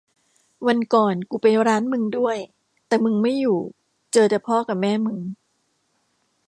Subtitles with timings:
[0.67, 2.37] วันก่อนกูไปร้านมึงด้วย
[2.87, 3.59] แต่มึงไม่อยู่
[4.13, 5.19] เจอแต่พ่อกะแม่มึง